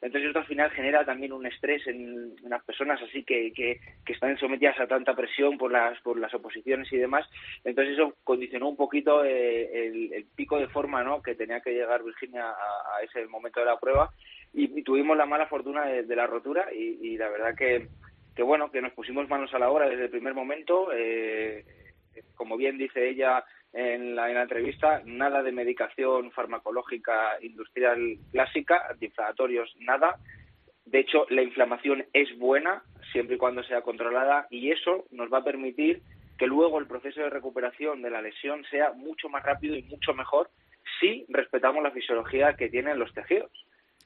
Entonces 0.00 0.28
esto 0.28 0.38
al 0.38 0.46
final 0.46 0.70
genera 0.70 1.04
también 1.04 1.32
un 1.32 1.44
estrés 1.44 1.86
en, 1.86 2.34
en 2.42 2.50
las 2.50 2.64
personas 2.64 3.00
así 3.02 3.22
que, 3.22 3.52
que, 3.52 3.80
están 4.06 4.36
sometidas 4.38 4.78
a 4.80 4.86
tanta 4.86 5.14
presión 5.14 5.58
por 5.58 5.70
las, 5.70 6.00
por 6.00 6.18
las 6.18 6.32
oposiciones 6.32 6.90
y 6.92 6.96
demás. 6.96 7.28
Entonces 7.62 7.94
eso 7.94 8.14
condicionó 8.24 8.68
un 8.68 8.76
poquito 8.76 9.24
eh, 9.24 9.86
el, 9.86 10.26
pico 10.34 10.58
de 10.58 10.68
forma 10.68 11.02
¿no? 11.02 11.22
que 11.22 11.34
tenía 11.34 11.60
que 11.60 11.72
llegar 11.72 12.02
Virginia 12.02 12.48
a, 12.50 13.02
ese 13.02 13.26
momento 13.26 13.60
de 13.60 13.66
la 13.66 13.78
prueba 13.78 14.10
y, 14.54 14.82
tuvimos 14.82 15.16
la 15.16 15.26
mala 15.26 15.46
fortuna 15.46 15.84
de, 15.84 16.16
la 16.16 16.26
rotura 16.26 16.66
y 16.72 17.16
la 17.16 17.28
verdad 17.28 17.54
que 17.56 17.88
que 18.34 18.42
bueno, 18.42 18.70
que 18.70 18.82
nos 18.82 18.92
pusimos 18.92 19.28
manos 19.28 19.52
a 19.54 19.58
la 19.58 19.70
obra 19.70 19.88
desde 19.88 20.04
el 20.04 20.10
primer 20.10 20.34
momento. 20.34 20.90
Eh, 20.92 21.64
como 22.34 22.56
bien 22.56 22.78
dice 22.78 23.08
ella 23.08 23.44
en 23.72 24.14
la, 24.14 24.28
en 24.28 24.34
la 24.34 24.42
entrevista, 24.42 25.02
nada 25.04 25.42
de 25.42 25.52
medicación 25.52 26.30
farmacológica 26.32 27.38
industrial 27.40 28.18
clásica, 28.30 28.86
antiinflamatorios, 28.90 29.74
nada. 29.80 30.16
De 30.84 31.00
hecho, 31.00 31.26
la 31.30 31.42
inflamación 31.42 32.04
es 32.12 32.36
buena 32.38 32.82
siempre 33.12 33.36
y 33.36 33.38
cuando 33.38 33.62
sea 33.62 33.82
controlada 33.82 34.46
y 34.50 34.70
eso 34.70 35.04
nos 35.10 35.32
va 35.32 35.38
a 35.38 35.44
permitir 35.44 36.02
que 36.38 36.46
luego 36.46 36.78
el 36.78 36.86
proceso 36.86 37.20
de 37.20 37.30
recuperación 37.30 38.02
de 38.02 38.10
la 38.10 38.20
lesión 38.20 38.64
sea 38.70 38.92
mucho 38.92 39.28
más 39.28 39.42
rápido 39.42 39.76
y 39.76 39.82
mucho 39.84 40.12
mejor 40.12 40.50
si 41.00 41.24
respetamos 41.28 41.82
la 41.82 41.92
fisiología 41.92 42.54
que 42.54 42.68
tienen 42.68 42.98
los 42.98 43.12
tejidos. 43.14 43.50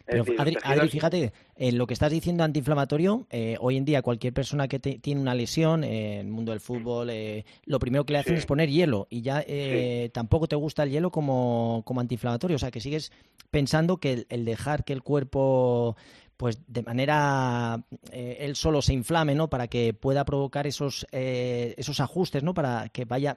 Pero, 0.06 0.24
decir, 0.24 0.58
Adri, 0.62 0.88
fíjate, 0.88 1.32
en 1.56 1.78
lo 1.78 1.86
que 1.86 1.94
estás 1.94 2.12
diciendo 2.12 2.44
antiinflamatorio, 2.44 3.26
eh, 3.30 3.56
hoy 3.60 3.76
en 3.76 3.84
día 3.84 4.02
cualquier 4.02 4.32
persona 4.32 4.68
que 4.68 4.78
te- 4.78 4.98
tiene 4.98 5.20
una 5.20 5.34
lesión 5.34 5.82
eh, 5.84 6.20
en 6.20 6.26
el 6.26 6.32
mundo 6.32 6.52
del 6.52 6.60
fútbol, 6.60 7.10
eh, 7.10 7.44
lo 7.64 7.78
primero 7.78 8.04
que 8.06 8.12
le 8.12 8.20
hacen 8.20 8.34
Sí. 8.36 8.38
es 8.40 8.46
poner 8.46 8.70
hielo 8.70 9.06
y 9.10 9.22
ya 9.22 9.42
eh, 9.46 10.10
tampoco 10.14 10.46
te 10.46 10.56
gusta 10.56 10.84
el 10.84 10.90
hielo 10.90 11.10
como, 11.10 11.82
como 11.84 12.00
antiinflamatorio, 12.00 12.54
o 12.56 12.58
sea 12.58 12.70
que 12.70 12.80
sigues 12.80 13.10
pensando 13.50 13.98
que 13.98 14.12
el, 14.12 14.26
el 14.28 14.44
dejar 14.44 14.84
que 14.84 14.92
el 14.92 15.02
cuerpo 15.02 15.96
pues 16.36 16.72
de 16.72 16.82
manera 16.82 17.76
eh, 18.12 18.38
él 18.40 18.56
solo 18.56 18.82
se 18.82 18.92
inflame, 18.92 19.34
¿no? 19.34 19.48
Para 19.48 19.68
que 19.68 19.94
pueda 19.94 20.24
provocar 20.24 20.66
esos 20.66 21.06
eh, 21.12 21.74
esos 21.76 22.00
ajustes, 22.00 22.42
¿no? 22.42 22.54
Para 22.54 22.88
que 22.92 23.04
vaya 23.04 23.36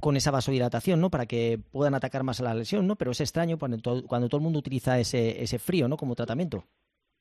con 0.00 0.16
esa 0.16 0.30
vasodilatación, 0.30 1.00
¿no? 1.00 1.10
Para 1.10 1.26
que 1.26 1.58
puedan 1.72 1.94
atacar 1.94 2.22
más 2.22 2.40
a 2.40 2.44
la 2.44 2.54
lesión, 2.54 2.86
¿no? 2.86 2.96
Pero 2.96 3.10
es 3.10 3.20
extraño 3.20 3.58
cuando 3.58 3.78
todo, 3.78 4.06
cuando 4.06 4.28
todo 4.28 4.38
el 4.38 4.44
mundo 4.44 4.58
utiliza 4.58 4.98
ese, 4.98 5.42
ese 5.42 5.58
frío, 5.58 5.88
¿no? 5.88 5.96
Como 5.96 6.14
tratamiento. 6.14 6.64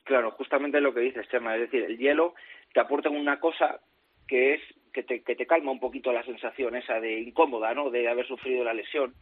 Claro, 0.04 0.32
justamente 0.32 0.82
lo 0.82 0.94
que 0.94 1.00
dices, 1.00 1.28
Chema, 1.30 1.56
es 1.56 1.62
decir, 1.62 1.84
el 1.84 1.98
hielo 1.98 2.36
te 2.74 2.80
aporta 2.80 3.10
una 3.10 3.40
cosa 3.40 3.80
que 4.28 4.56
es 4.56 4.62
que 4.94 5.04
te, 5.04 5.24
que 5.24 5.36
te 5.36 5.46
calma 5.46 5.72
un 5.72 5.80
poquito 5.80 6.14
la 6.14 6.24
sensación 6.24 6.76
esa 6.76 7.00
de 7.00 7.20
incómoda, 7.20 7.74
¿no? 7.74 7.90
De 7.90 8.08
haber 8.08 8.26
sufrido 8.28 8.64
la 8.64 8.74
lesión, 8.74 9.14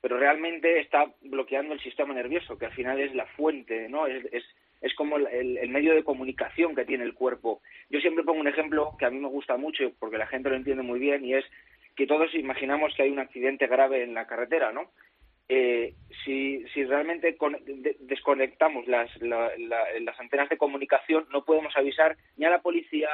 pero 0.00 0.16
realmente 0.16 0.80
está 0.80 1.12
bloqueando 1.22 1.74
el 1.74 1.80
sistema 1.80 2.14
nervioso, 2.14 2.56
que 2.56 2.66
al 2.66 2.72
final 2.72 3.00
es 3.00 3.14
la 3.14 3.26
fuente, 3.26 3.88
¿no? 3.88 4.06
Es, 4.06 4.24
es, 4.32 4.44
es 4.80 4.94
como 4.94 5.16
el, 5.16 5.56
el- 5.58 5.68
medio 5.68 5.94
de 5.94 6.04
comunicación 6.04 6.74
que 6.74 6.84
tiene 6.84 7.04
el 7.04 7.14
cuerpo. 7.14 7.60
Yo 7.90 8.00
siempre 8.00 8.24
pongo 8.24 8.40
un 8.40 8.48
ejemplo 8.48 8.94
que 8.98 9.06
a 9.06 9.10
mí 9.10 9.18
me 9.18 9.28
gusta 9.28 9.56
mucho 9.56 9.92
porque 9.98 10.18
la 10.18 10.26
gente 10.26 10.48
lo 10.50 10.56
entiende 10.56 10.82
muy 10.82 10.98
bien 10.98 11.24
y 11.24 11.34
es 11.34 11.44
que 11.96 12.06
todos 12.06 12.34
imaginamos 12.34 12.94
que 12.94 13.02
hay 13.02 13.10
un 13.10 13.18
accidente 13.18 13.66
grave 13.66 14.02
en 14.02 14.14
la 14.14 14.26
carretera, 14.26 14.72
¿no? 14.72 14.90
eh, 15.50 15.94
si, 16.24 16.62
si 16.74 16.84
realmente 16.84 17.36
con- 17.38 17.56
de- 17.64 17.96
desconectamos 18.00 18.86
las, 18.86 19.10
la- 19.22 19.50
la- 19.56 19.86
las 20.00 20.20
antenas 20.20 20.48
de 20.50 20.58
comunicación, 20.58 21.26
no 21.32 21.44
podemos 21.44 21.74
avisar 21.76 22.16
ni 22.36 22.44
a 22.44 22.50
la 22.50 22.60
policía, 22.60 23.08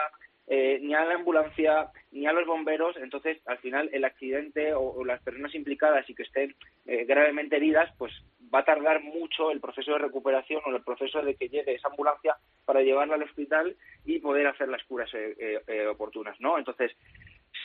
eh, 0.49 0.81
ni 0.83 0.95
a 0.95 1.05
la 1.05 1.15
ambulancia, 1.15 1.91
ni 2.11 2.27
a 2.27 2.33
los 2.33 2.45
bomberos. 2.45 2.97
Entonces, 2.97 3.39
al 3.47 3.59
final, 3.59 3.89
el 3.93 4.05
accidente 4.05 4.75
o, 4.75 4.81
o 4.83 5.05
las 5.05 5.23
personas 5.23 5.55
implicadas 5.55 6.11
y 6.11 6.15
que 6.17 6.25
estén 6.25 6.57
eh, 6.87 7.05
gravemente 7.05 7.55
heridas, 7.57 7.89
pues 7.99 8.13
va 8.55 8.61
a 8.61 8.65
tardar 8.65 9.03
mucho 9.03 9.51
el 9.51 9.61
proceso 9.61 9.93
de 9.93 9.99
recuperación 9.99 10.61
o 10.65 10.71
el 10.71 10.83
proceso 10.83 11.23
de 11.23 11.35
que 11.35 11.49
llegue 11.49 11.75
esa 11.75 11.89
ambulancia 11.89 12.37
para 12.65 12.83
llevarla 12.83 13.17
al 13.17 13.23
hospital 13.23 13.77
y 14.05 14.19
poder 14.19 14.47
hacer 14.47 14.69
las 14.69 14.85
curas 14.85 15.13
eh, 15.15 15.35
eh, 15.39 15.61
eh, 15.67 15.87
oportunas, 15.87 16.39
¿no? 16.41 16.59
Entonces, 16.59 16.93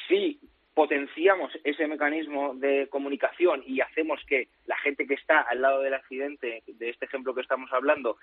si 0.07 0.39
potenciamos 0.73 1.51
ese 1.63 1.87
mecanismo 1.87 2.55
de 2.55 2.87
comunicación 2.89 3.63
y 3.65 3.81
hacemos 3.81 4.23
que 4.25 4.47
la 4.65 4.77
gente 4.77 5.05
que 5.05 5.15
está 5.15 5.41
al 5.41 5.61
lado 5.61 5.81
del 5.81 5.93
accidente, 5.93 6.63
de 6.65 6.89
este 6.89 7.05
ejemplo 7.05 7.35
que 7.35 7.41
estamos 7.41 7.71
hablando, 7.73 8.17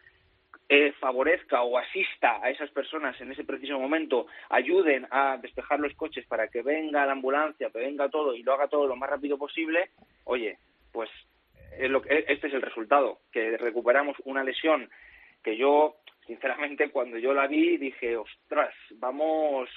eh, 0.68 0.92
favorezca 0.98 1.62
o 1.62 1.78
asista 1.78 2.42
a 2.42 2.50
esas 2.50 2.70
personas 2.70 3.20
en 3.20 3.30
ese 3.30 3.44
preciso 3.44 3.78
momento, 3.78 4.26
ayuden 4.48 5.06
a 5.10 5.36
despejar 5.36 5.78
los 5.78 5.94
coches 5.94 6.26
para 6.26 6.48
que 6.48 6.62
venga 6.62 7.06
la 7.06 7.12
ambulancia, 7.12 7.70
que 7.70 7.78
venga 7.78 8.08
todo 8.08 8.34
y 8.34 8.42
lo 8.42 8.54
haga 8.54 8.66
todo 8.66 8.86
lo 8.86 8.96
más 8.96 9.08
rápido 9.08 9.38
posible, 9.38 9.90
oye, 10.24 10.58
pues 10.92 11.08
este 11.78 12.46
es 12.48 12.54
el 12.54 12.62
resultado, 12.62 13.20
que 13.32 13.56
recuperamos 13.56 14.16
una 14.24 14.42
lesión 14.44 14.88
que 15.42 15.56
yo, 15.56 15.96
sinceramente, 16.26 16.90
cuando 16.90 17.18
yo 17.18 17.32
la 17.34 17.46
vi 17.46 17.76
dije, 17.76 18.16
ostras, 18.16 18.74
vamos 18.96 19.68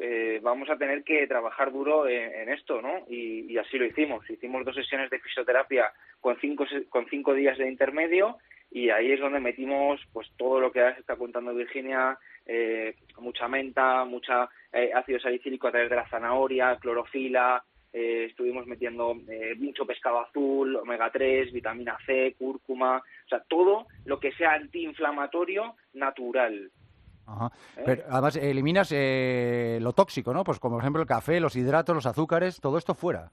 eh, 0.00 0.38
vamos 0.42 0.70
a 0.70 0.76
tener 0.78 1.02
que 1.02 1.26
trabajar 1.26 1.72
duro 1.72 2.06
en, 2.06 2.48
esto, 2.50 2.80
¿no? 2.80 3.04
Y, 3.08 3.52
y 3.52 3.58
así 3.58 3.76
lo 3.78 3.84
hicimos. 3.84 4.28
Hicimos 4.30 4.64
dos 4.64 4.76
sesiones 4.76 5.10
de 5.10 5.18
fisioterapia 5.18 5.92
con 6.20 6.38
cinco, 6.40 6.66
se- 6.68 6.88
con 6.88 7.06
cinco 7.08 7.34
días 7.34 7.58
de 7.58 7.68
intermedio 7.68 8.38
y 8.70 8.90
ahí 8.90 9.10
es 9.10 9.18
donde 9.18 9.40
metimos 9.40 10.00
pues 10.12 10.30
todo 10.36 10.60
lo 10.60 10.70
que 10.70 10.86
está 10.90 11.16
contando 11.16 11.52
Virginia, 11.54 12.16
eh, 12.46 12.94
mucha 13.18 13.48
menta, 13.48 14.04
mucha 14.04 14.48
eh, 14.72 14.92
ácido 14.94 15.18
salicílico 15.18 15.66
a 15.66 15.72
través 15.72 15.90
de 15.90 15.96
la 15.96 16.08
zanahoria, 16.08 16.76
clorofila, 16.80 17.64
eh, 17.98 18.26
estuvimos 18.26 18.66
metiendo 18.66 19.16
eh, 19.28 19.54
mucho 19.58 19.84
pescado 19.86 20.20
azul, 20.20 20.76
omega 20.76 21.10
3, 21.10 21.52
vitamina 21.52 21.96
C, 22.06 22.34
cúrcuma, 22.38 22.98
o 22.98 23.28
sea, 23.28 23.40
todo 23.48 23.86
lo 24.04 24.20
que 24.20 24.32
sea 24.32 24.52
antiinflamatorio 24.52 25.74
natural. 25.94 26.70
Ajá. 27.26 27.50
Pero 27.84 28.04
además 28.08 28.36
eliminas 28.36 28.90
lo 28.92 29.92
tóxico, 29.92 30.32
¿no? 30.32 30.44
Pues 30.44 30.58
como 30.58 30.76
por 30.76 30.82
ejemplo 30.82 31.02
el 31.02 31.08
café, 31.08 31.40
los 31.40 31.56
hidratos, 31.56 31.94
los 31.94 32.06
azúcares, 32.06 32.60
todo 32.60 32.78
esto 32.78 32.94
fuera 32.94 33.30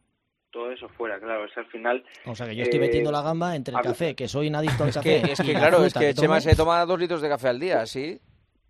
todo 0.56 0.72
eso 0.72 0.88
fuera, 0.88 1.20
claro, 1.20 1.44
es 1.44 1.58
al 1.58 1.66
final... 1.66 2.02
O 2.26 2.34
sea, 2.34 2.48
que 2.48 2.56
yo 2.56 2.64
estoy 2.64 2.80
metiendo 2.80 3.12
la 3.12 3.22
gamba 3.22 3.58
entre 3.58 3.76
el 3.76 3.82
café, 3.82 4.16
que 4.16 4.30
soy 4.30 4.48
un 4.48 4.56
adicto 4.56 4.86
al 4.86 4.94
café. 4.94 5.18
es 5.34 5.42
que, 5.42 5.52
claro, 5.52 5.84
es 5.84 5.94
que, 5.94 6.14
Chema 6.14 6.40
se 6.40 6.56
toma 6.56 6.86
dos 6.86 6.98
litros 6.98 7.22
de 7.22 7.28
café 7.28 7.50
al 7.50 7.60
día, 7.60 7.86
¿sí? 7.86 8.18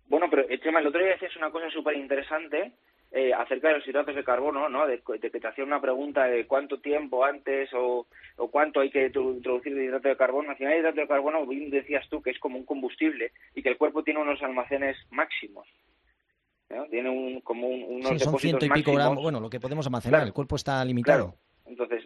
Bueno, 0.08 0.26
pero 0.28 0.42
Chema, 0.58 0.80
el 0.80 0.88
otro 0.88 1.00
día 1.00 1.12
decías 1.12 1.36
una 1.36 1.52
cosa 1.52 1.70
súper 1.70 1.96
interesante 1.96 2.72
eh, 3.16 3.32
acerca 3.32 3.68
de 3.68 3.78
los 3.78 3.88
hidratos 3.88 4.14
de 4.14 4.22
carbono, 4.22 4.68
¿no? 4.68 4.86
De, 4.86 5.00
que 5.00 5.30
te 5.30 5.48
hacía 5.48 5.64
una 5.64 5.80
pregunta 5.80 6.24
de 6.24 6.46
cuánto 6.46 6.80
tiempo 6.80 7.24
antes 7.24 7.70
o, 7.72 8.06
cuánto 8.50 8.80
hay 8.80 8.90
que 8.90 9.06
introducir 9.06 9.74
de 9.74 9.86
hidrato 9.86 10.08
de 10.08 10.18
carbono. 10.18 10.50
Al 10.50 10.56
final, 10.58 10.74
el 10.74 10.80
hidrato 10.80 11.00
de 11.00 11.08
carbono, 11.08 11.46
bien 11.46 11.70
decías 11.70 12.06
tú, 12.10 12.20
que 12.20 12.28
es 12.28 12.38
como 12.38 12.58
un 12.58 12.66
combustible 12.66 13.32
y 13.54 13.62
que 13.62 13.70
el 13.70 13.78
cuerpo 13.78 14.04
tiene 14.04 14.20
unos 14.20 14.42
almacenes 14.42 14.98
máximos. 15.10 15.66
Tiene 16.90 17.08
un, 17.08 17.40
como 17.40 17.68
unos 17.68 18.10
sí, 18.10 18.18
son 18.18 18.38
ciento 18.38 18.66
y 18.66 18.68
pico 18.68 18.92
gramos, 18.92 19.22
bueno, 19.22 19.40
lo 19.40 19.48
que 19.48 19.60
podemos 19.60 19.86
almacenar, 19.86 20.26
el 20.26 20.34
cuerpo 20.34 20.56
está 20.56 20.84
limitado. 20.84 21.36
Entonces, 21.64 22.04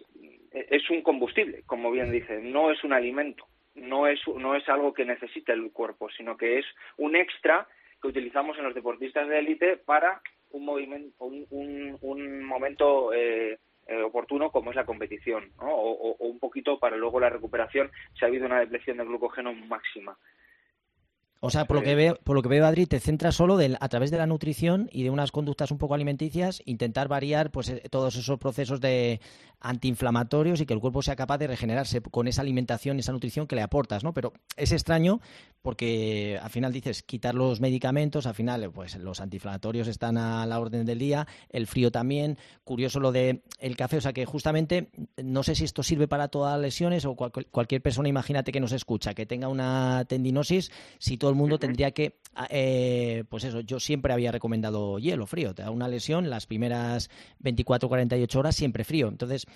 e, 0.53 0.65
es 0.69 0.89
un 0.89 1.01
combustible, 1.01 1.63
como 1.65 1.91
bien 1.91 2.09
dice, 2.09 2.39
no 2.41 2.71
es 2.71 2.81
un 2.85 2.93
alimento, 2.93 3.47
no 3.75 4.07
es, 4.07 4.21
no 4.37 4.55
es 4.55 4.69
algo 4.69 4.93
que 4.93 5.03
necesite 5.03 5.51
el 5.51 5.73
cuerpo, 5.73 6.07
sino 6.15 6.37
que 6.37 6.59
es 6.59 6.65
un 6.95 7.17
extra 7.17 7.67
que 8.01 8.07
utilizamos 8.07 8.57
en 8.57 8.63
los 8.63 8.73
deportistas 8.73 9.27
de 9.27 9.39
élite 9.39 9.75
para 9.75 10.21
un, 10.51 10.65
movimiento, 10.65 11.25
un, 11.25 11.97
un, 12.01 12.43
momento 12.43 13.13
eh, 13.13 13.59
eh, 13.87 14.01
oportuno 14.01 14.51
como 14.51 14.69
es 14.69 14.75
la 14.75 14.85
competición, 14.85 15.51
o, 15.59 16.15
un 16.19 16.39
poquito 16.39 16.79
para 16.79 16.97
luego 16.97 17.19
la 17.19 17.29
recuperación 17.29 17.91
si 18.17 18.25
ha 18.25 18.27
habido 18.27 18.45
una 18.45 18.59
depresión 18.59 18.97
de 18.97 19.05
glucógeno 19.05 19.53
máxima. 19.53 20.17
O 21.43 21.49
sea, 21.49 21.65
por 21.65 21.77
lo 21.77 21.83
que 21.83 21.95
veo, 21.95 22.19
por 22.23 22.35
lo 22.35 22.43
que 22.43 22.49
veo, 22.49 22.67
Adri, 22.67 22.85
te 22.85 22.99
centras 22.99 23.33
solo 23.33 23.57
a 23.57 23.89
través 23.89 24.11
de 24.11 24.17
la 24.17 24.27
nutrición 24.27 24.87
y 24.91 25.01
de 25.01 25.09
unas 25.09 25.31
conductas 25.31 25.71
un 25.71 25.79
poco 25.79 25.95
alimenticias, 25.95 26.61
intentar 26.65 27.07
variar 27.07 27.49
pues 27.49 27.69
eh, 27.69 27.81
todos 27.89 28.15
esos 28.15 28.37
procesos 28.37 28.79
de 28.79 29.19
antiinflamatorios 29.59 30.61
y 30.61 30.67
que 30.67 30.73
el 30.73 30.79
cuerpo 30.79 31.01
sea 31.01 31.15
capaz 31.15 31.39
de 31.39 31.47
regenerarse 31.47 32.01
con 32.01 32.27
esa 32.27 32.41
alimentación, 32.43 32.99
esa 32.99 33.11
nutrición 33.11 33.47
que 33.47 33.55
le 33.55 33.63
aportas, 33.63 34.03
¿no? 34.03 34.13
Pero 34.13 34.33
es 34.55 34.71
extraño 34.71 35.19
porque 35.63 36.39
al 36.41 36.49
final 36.51 36.73
dices 36.73 37.01
quitar 37.01 37.33
los 37.33 37.59
medicamentos, 37.59 38.27
al 38.27 38.35
final 38.35 38.69
pues 38.71 38.95
los 38.97 39.19
antiinflamatorios 39.19 39.87
están 39.87 40.17
a 40.17 40.45
la 40.45 40.59
orden 40.59 40.85
del 40.85 40.99
día, 40.99 41.27
el 41.49 41.65
frío 41.65 41.91
también, 41.91 42.37
curioso 42.63 42.99
lo 42.99 43.11
de 43.11 43.43
el 43.59 43.77
café, 43.77 43.97
o 43.97 44.01
sea 44.01 44.13
que 44.13 44.25
justamente 44.25 44.89
no 45.17 45.41
sé 45.41 45.55
si 45.55 45.63
esto 45.63 45.81
sirve 45.81 46.07
para 46.07 46.27
todas 46.27 46.53
las 46.53 46.61
lesiones 46.61 47.05
o 47.05 47.15
cualquier 47.15 47.81
persona, 47.81 48.09
imagínate 48.09 48.51
que 48.51 48.59
nos 48.59 48.71
escucha, 48.71 49.15
que 49.15 49.25
tenga 49.25 49.47
una 49.47 50.05
tendinosis, 50.07 50.71
si 50.99 51.17
todo 51.17 51.30
el 51.31 51.37
mundo 51.37 51.57
tendría 51.57 51.91
que, 51.91 52.19
ah, 52.35 52.47
eh, 52.49 53.23
pues 53.29 53.43
eso, 53.43 53.61
yo 53.61 53.79
siempre 53.79 54.13
había 54.13 54.31
recomendado 54.31 54.99
hielo 54.99 55.25
frío. 55.25 55.53
Te 55.53 55.63
da 55.63 55.71
una 55.71 55.87
lesión, 55.87 56.29
las 56.29 56.47
primeras 56.47 57.09
24 57.39 57.89
48 57.89 58.39
horas 58.39 58.55
siempre 58.55 58.83
frío. 58.83 59.07
Entonces, 59.07 59.47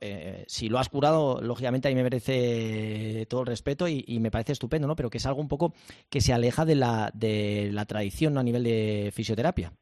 eh, 0.00 0.44
si 0.46 0.68
lo 0.68 0.78
has 0.78 0.88
curado, 0.88 1.40
lógicamente 1.40 1.88
ahí 1.88 1.94
me 1.94 2.02
merece 2.02 3.26
todo 3.28 3.42
el 3.42 3.46
respeto 3.46 3.86
y, 3.88 4.04
me 4.20 4.30
parece 4.30 4.52
estupendo, 4.52 4.88
¿no? 4.88 4.96
Pero 4.96 5.10
que 5.10 5.18
es 5.18 5.26
algo 5.26 5.40
un 5.40 5.48
poco 5.48 5.72
que 6.10 6.20
se 6.20 6.32
aleja 6.32 6.64
de 6.64 6.74
la, 6.74 7.10
de 7.14 7.70
la 7.72 7.84
tradición 7.84 8.34
¿no? 8.34 8.40
a 8.40 8.42
nivel 8.42 8.64
de 8.64 9.10
fisioterapia. 9.14 9.72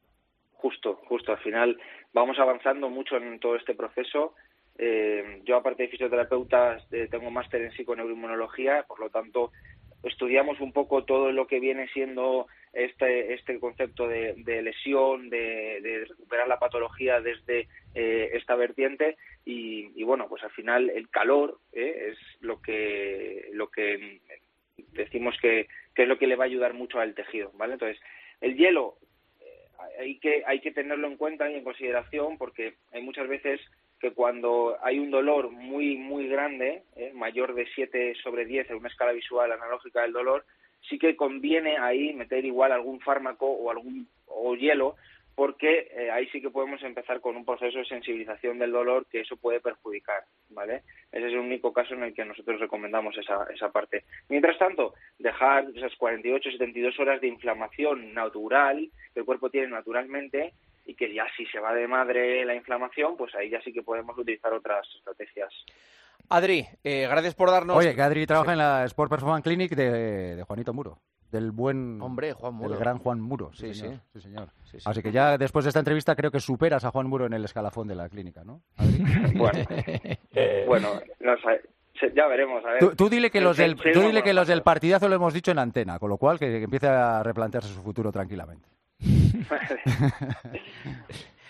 Justo, 0.53 0.99
justo. 1.07 1.31
Al 1.31 1.39
final 1.39 1.77
vamos 2.13 2.37
avanzando 2.39 2.89
mucho 2.89 3.17
en 3.17 3.39
todo 3.39 3.55
este 3.55 3.73
proceso. 3.73 4.33
Eh, 4.77 5.41
yo, 5.45 5.55
aparte 5.55 5.83
de 5.83 5.89
fisioterapeuta, 5.89 6.77
tengo 7.09 7.31
máster 7.31 7.61
en 7.61 7.71
psiconeuroinmunología, 7.71 8.83
por 8.83 8.99
lo 8.99 9.09
tanto, 9.09 9.51
estudiamos 10.05 10.59
un 10.59 10.71
poco 10.71 11.03
todo 11.03 11.31
lo 11.31 11.47
que 11.47 11.59
viene 11.59 11.87
siendo 11.89 12.47
este, 12.73 13.33
este 13.33 13.59
concepto 13.59 14.07
de, 14.07 14.35
lesión, 14.45 15.29
de, 15.29 16.05
recuperar 16.07 16.47
la 16.47 16.59
patología 16.59 17.21
desde 17.21 17.67
eh, 17.93 18.31
esta 18.33 18.55
vertiente 18.55 19.17
y, 19.45 20.03
bueno, 20.03 20.27
pues 20.27 20.43
al 20.43 20.51
final 20.51 20.89
el 20.89 21.09
calor 21.09 21.59
eh, 21.73 22.11
es 22.11 22.17
lo 22.41 22.61
que, 22.61 23.49
lo 23.53 23.69
que 23.69 24.19
decimos 24.93 25.35
que, 25.41 25.67
que, 25.93 26.03
es 26.03 26.07
lo 26.07 26.17
que 26.17 26.27
le 26.27 26.35
va 26.35 26.45
a 26.45 26.47
ayudar 26.47 26.73
mucho 26.73 26.99
al 26.99 27.15
tejido, 27.15 27.51
¿vale? 27.55 27.73
Entonces, 27.73 27.99
el 28.41 28.55
hielo 28.55 28.97
eh, 29.41 29.99
hay 29.99 30.19
que, 30.19 30.43
hay 30.45 30.59
que 30.59 30.71
tenerlo 30.71 31.07
en 31.07 31.17
cuenta 31.17 31.49
y 31.49 31.55
en 31.55 31.63
consideración 31.63 32.37
porque 32.37 32.75
hay 32.91 33.01
muchas 33.01 33.27
veces 33.27 33.61
que 33.99 34.11
cuando 34.11 34.77
hay 34.81 34.99
un 34.99 35.11
dolor 35.11 35.51
muy, 35.51 35.95
muy 35.97 36.27
grande, 36.27 36.83
¿eh? 36.95 37.11
mayor 37.13 37.53
de 37.55 37.67
7 37.73 38.15
sobre 38.21 38.45
10 38.45 38.69
en 38.69 38.77
una 38.77 38.89
escala 38.89 39.11
visual 39.11 39.51
analógica 39.51 40.01
del 40.01 40.13
dolor, 40.13 40.45
sí 40.89 40.99
que 40.99 41.15
conviene 41.15 41.77
ahí 41.77 42.13
meter 42.13 42.45
igual 42.45 42.71
algún 42.71 42.99
fármaco 42.99 43.47
o 43.47 43.71
algún 43.71 44.07
o 44.27 44.55
hielo 44.55 44.95
porque 45.35 45.89
eh, 45.91 46.09
ahí 46.11 46.27
sí 46.27 46.41
que 46.41 46.49
podemos 46.49 46.81
empezar 46.81 47.19
con 47.19 47.35
un 47.35 47.43
proceso 47.43 47.79
de 47.79 47.85
sensibilización 47.85 48.57
del 48.57 48.71
dolor 48.71 49.05
que 49.07 49.19
eso 49.19 49.35
puede 49.35 49.59
perjudicar, 49.59 50.23
¿vale? 50.49 50.83
Ese 51.11 51.27
es 51.27 51.33
el 51.33 51.39
único 51.39 51.73
caso 51.73 51.93
en 51.93 52.03
el 52.03 52.13
que 52.13 52.23
nosotros 52.23 52.59
recomendamos 52.59 53.17
esa, 53.17 53.45
esa 53.53 53.69
parte. 53.69 54.05
Mientras 54.29 54.57
tanto, 54.57 54.93
dejar 55.19 55.65
esas 55.75 55.93
48 55.97 56.51
72 56.51 56.99
horas 56.99 57.19
de 57.19 57.27
inflamación 57.27 58.13
natural 58.13 58.89
que 59.13 59.19
el 59.19 59.25
cuerpo 59.25 59.49
tiene 59.49 59.67
naturalmente 59.67 60.53
y 60.85 60.95
que 60.95 61.13
ya 61.13 61.25
si 61.35 61.45
se 61.47 61.59
va 61.59 61.73
de 61.73 61.87
madre 61.87 62.45
la 62.45 62.55
inflamación, 62.55 63.17
pues 63.17 63.33
ahí 63.35 63.49
ya 63.49 63.61
sí 63.61 63.73
que 63.73 63.81
podemos 63.81 64.17
utilizar 64.17 64.53
otras 64.53 64.87
estrategias. 64.95 65.53
Adri, 66.29 66.65
eh, 66.83 67.07
gracias 67.09 67.35
por 67.35 67.51
darnos... 67.51 67.77
Oye, 67.77 67.95
que 67.95 68.01
Adri 68.01 68.25
trabaja 68.25 68.53
en 68.53 68.59
la 68.59 68.85
Sport 68.85 69.09
Performance 69.09 69.43
Clinic 69.43 69.75
de, 69.75 70.43
Juanito 70.47 70.73
Muro 70.73 70.99
del 71.31 71.51
buen 71.51 71.99
hombre 72.01 72.33
Juan 72.33 72.53
Muro. 72.53 72.73
el 72.73 72.79
gran 72.79 72.99
Juan 72.99 73.19
Muro 73.19 73.51
sí 73.51 73.73
sí, 73.73 73.87
sí. 74.13 74.21
señor. 74.21 74.49
Así 74.85 75.01
que 75.01 75.11
ya 75.11 75.37
después 75.37 75.65
de 75.65 75.69
esta 75.69 75.79
entrevista 75.79 76.15
creo 76.15 76.31
que 76.31 76.39
superas 76.39 76.85
a 76.85 76.91
Juan 76.91 77.07
Muro 77.07 77.25
en 77.25 77.33
el 77.33 77.43
escalafón 77.43 77.87
de 77.87 77.95
la 77.95 78.07
clínica 78.07 78.43
no 78.45 78.61
bueno 79.35 79.65
bueno 80.67 80.89
ya 82.13 82.27
veremos 82.27 82.63
a 82.63 82.73
ver. 82.73 82.95
Tú, 82.95 83.09
dile 83.09 83.31
que 83.31 83.41
los 83.41 83.57
del 83.57 83.75
tú 83.75 84.01
dile 84.01 84.21
que 84.21 84.33
los 84.33 84.47
del 84.47 84.61
partidazo 84.61 85.09
lo 85.09 85.15
hemos 85.15 85.33
dicho 85.33 85.51
en 85.51 85.59
antena 85.59 85.99
con 85.99 86.09
lo 86.09 86.17
cual 86.17 86.39
que 86.39 86.63
empiece 86.63 86.87
a 86.87 87.21
replantearse 87.21 87.73
su 87.73 87.81
futuro 87.81 88.11
tranquilamente 88.11 88.69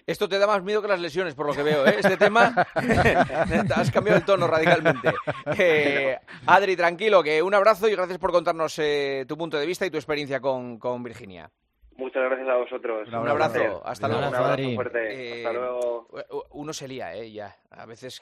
Esto 0.07 0.29
te 0.29 0.37
da 0.37 0.45
más 0.45 0.61
miedo 0.61 0.83
que 0.83 0.87
las 0.87 0.99
lesiones, 0.99 1.33
por 1.33 1.47
lo 1.47 1.53
que 1.53 1.63
veo, 1.63 1.85
¿eh? 1.85 1.95
Este 1.97 2.15
tema 2.15 2.53
has 3.75 3.89
cambiado 3.89 4.19
el 4.19 4.25
tono 4.25 4.45
radicalmente. 4.45 5.13
Eh, 5.57 6.19
Adri, 6.45 6.75
tranquilo, 6.75 7.23
que 7.23 7.41
un 7.41 7.55
abrazo 7.55 7.87
y 7.87 7.95
gracias 7.95 8.19
por 8.19 8.31
contarnos 8.31 8.77
eh, 8.77 9.25
tu 9.27 9.35
punto 9.35 9.57
de 9.57 9.65
vista 9.65 9.85
y 9.85 9.89
tu 9.89 9.97
experiencia 9.97 10.39
con, 10.39 11.03
Virginia. 11.03 11.49
Muchas 11.97 12.23
gracias 12.23 12.47
a 12.49 12.55
vosotros. 12.55 13.07
Un 13.07 13.27
abrazo, 13.27 13.81
hasta 13.83 14.07
luego. 14.07 14.27
Un 14.27 14.35
abrazo 14.35 14.75
fuerte. 14.75 15.37
hasta 15.37 15.53
luego. 15.53 16.07
Uno 16.51 16.71
se 16.71 16.87
lía, 16.87 17.15
¿eh? 17.15 17.31
Ya. 17.31 17.55
A 17.71 17.85
veces 17.87 18.21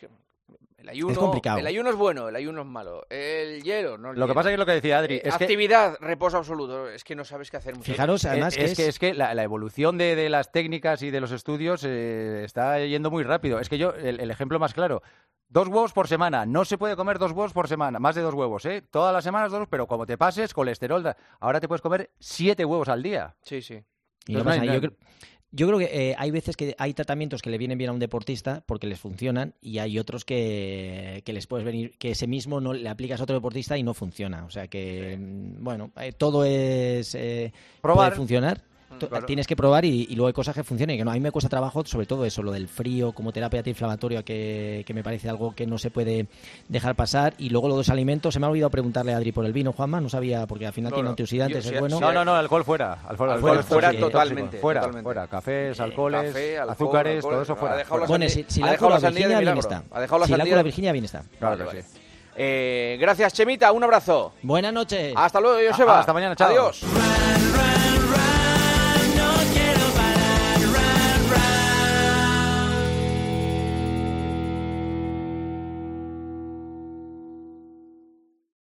el 0.83 0.89
ayuno, 0.89 1.41
El 1.57 1.65
ayuno 1.65 1.89
es 1.89 1.95
bueno, 1.95 2.27
el 2.27 2.35
ayuno 2.35 2.61
es 2.61 2.67
malo. 2.67 3.05
El 3.09 3.63
hielo, 3.63 3.97
no. 3.97 4.11
lo 4.11 4.27
que 4.27 4.33
pasa 4.33 4.49
es 4.49 4.53
que 4.53 4.57
lo 4.57 4.65
que 4.65 4.73
decía 4.73 4.97
Adri. 4.97 5.21
Es 5.23 5.33
Actividad, 5.33 5.97
reposo 6.01 6.37
absoluto. 6.37 6.89
Es 6.89 7.05
que 7.05 7.15
no 7.15 7.23
sabes 7.23 7.49
qué 7.49 7.55
hacer. 7.55 7.77
Fijaros, 7.77 8.25
además. 8.25 8.57
Es, 8.57 8.75
que, 8.75 8.87
es 8.87 8.99
que 8.99 9.13
la, 9.13 9.31
evolución 9.41 9.97
de, 9.97 10.27
las 10.29 10.51
técnicas 10.51 11.01
y 11.01 11.09
de 11.09 11.21
los 11.21 11.31
estudios 11.31 11.85
eh, 11.85 12.43
está 12.43 12.79
yendo 12.79 13.09
muy 13.09 13.23
rápido. 13.23 13.61
Es 13.61 13.69
que 13.69 13.77
yo, 13.77 13.93
el, 13.93 14.29
ejemplo 14.29 14.59
más 14.59 14.73
claro. 14.73 15.01
Dos 15.47 15.69
huevos 15.69 15.93
por 15.93 16.09
semana. 16.09 16.45
No 16.45 16.65
se 16.65 16.77
puede 16.77 16.97
comer 16.97 17.17
dos 17.17 17.31
huevos 17.31 17.53
por 17.53 17.69
semana. 17.69 17.99
Más 17.99 18.15
de 18.15 18.21
dos 18.21 18.33
huevos, 18.33 18.65
¿eh? 18.65 18.81
Todas 18.81 19.13
las 19.13 19.23
semanas 19.23 19.51
dos, 19.51 19.67
pero 19.69 19.87
como 19.87 20.05
te 20.05 20.17
pases, 20.17 20.53
colesterol. 20.53 21.15
Ahora 21.39 21.61
te 21.61 21.69
puedes 21.69 21.81
comer 21.81 22.11
siete 22.19 22.65
huevos 22.65 22.89
al 22.89 23.01
día. 23.01 23.35
Sí, 23.43 23.61
sí. 23.61 23.81
Y 24.27 24.33
yo 24.33 24.43
creo 24.43 24.91
yo 25.55 25.67
creo 25.67 25.77
que 25.77 26.09
eh, 26.09 26.15
hay 26.17 26.31
veces 26.31 26.57
que 26.57 26.75
hay 26.79 26.95
tratamientos 26.95 27.43
que 27.43 27.51
le 27.51 27.59
vienen 27.59 27.77
bien 27.77 27.91
a 27.91 27.93
un 27.93 27.99
deportista 27.99 28.63
porque 28.65 28.87
les 28.87 28.99
funcionan 28.99 29.53
y 29.61 29.77
hay 29.77 29.99
otros 29.99 30.25
que, 30.25 31.23
les 31.25 31.47
puedes 31.47 31.63
venir, 31.63 31.95
que 31.99 32.11
ese 32.11 32.25
mismo 32.25 32.59
no 32.59 32.73
le 32.73 32.89
aplicas 32.89 33.19
a 33.19 33.23
otro 33.23 33.35
deportista 33.35 33.77
y 33.77 33.83
no 33.83 33.93
funciona. 33.93 34.45
O 34.45 34.49
sea 34.49 34.67
que, 34.67 35.15
mm, 35.15 35.63
bueno, 35.63 35.91
eh, 36.01 36.11
todo 36.11 36.43
es... 36.43 37.13
Eh, 37.13 37.53
Probar. 37.81 38.09
Puede 38.09 38.17
funcionar 38.17 38.72
Tienes 39.25 39.47
que 39.47 39.55
probar 39.55 39.85
y, 39.85 40.07
luego 40.15 40.27
hay 40.27 40.33
cosas 40.33 40.55
que 40.55 40.63
funcionan 40.63 40.95
y 40.95 40.97
que 40.97 41.05
no. 41.05 41.11
A 41.11 41.13
mí 41.13 41.19
me 41.19 41.31
cuesta 41.31 41.49
trabajo, 41.49 41.83
sobre 41.85 42.05
todo 42.05 42.25
eso, 42.25 42.41
lo 42.41 42.51
del 42.51 42.67
frío 42.67 43.11
como 43.11 43.31
terapia 43.31 43.59
antiinflamatoria, 43.59 44.23
que, 44.23 44.83
que 44.85 44.93
me 44.93 45.03
parece 45.03 45.29
algo 45.29 45.53
que 45.53 45.65
no 45.65 45.77
se 45.77 45.91
puede 45.91 46.27
dejar 46.69 46.95
pasar. 46.95 47.33
Y 47.37 47.49
luego 47.49 47.67
lo 47.67 47.75
de 47.75 47.79
los 47.79 47.89
alimentos, 47.89 48.33
se 48.33 48.39
me 48.39 48.45
ha 48.45 48.49
olvidado 48.49 48.69
preguntarle 48.69 49.13
a 49.13 49.17
Adri 49.17 49.31
por 49.31 49.45
el 49.45 49.53
vino, 49.53 49.73
Juanma, 49.73 50.01
no 50.01 50.09
sabía, 50.09 50.45
porque 50.47 50.67
al 50.67 50.73
final 50.73 50.93
tiene 50.93 51.09
antioxidantes, 51.09 51.65
es 51.65 51.79
bueno. 51.79 51.99
No, 51.99 52.11
no, 52.11 52.25
no, 52.25 52.35
alcohol 52.35 52.63
fuera. 52.63 52.99
Alcohol, 53.07 53.63
fuera, 53.63 53.93
totalmente. 53.93 54.57
Fuera, 54.57 54.91
fuera. 55.01 55.27
Cafés, 55.27 55.79
alcoholes, 55.79 56.35
azúcares, 56.67 57.21
todo 57.21 57.41
eso 57.41 57.55
fuera. 57.55 57.83
Bueno, 58.07 58.27
si, 58.29 58.61
la 58.61 58.71
ha 58.71 58.89
la 58.89 59.09
Virginia, 59.09 59.39
bien 59.39 59.57
está. 59.57 59.83
Ha 59.91 60.01
dejado 60.01 60.19
la 60.19 60.25
si 60.25 60.31
la 60.35 60.63
Virginia, 60.63 60.91
bien 60.91 61.05
está. 61.05 61.23
Claro 61.39 61.69
que 61.69 61.81
sí. 61.81 61.99
Eh, 62.35 62.97
gracias, 62.99 63.33
Chemita. 63.33 63.71
Un 63.71 63.83
abrazo. 63.83 64.33
Buenas 64.41 64.73
noches. 64.73 65.13
Hasta 65.15 65.39
luego, 65.39 65.59
Joseba. 65.69 65.99
Hasta 65.99 66.13
mañana, 66.13 66.35
chao. 66.35 66.49
Adiós. 66.49 66.83